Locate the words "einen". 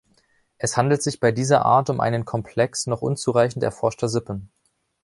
1.99-2.25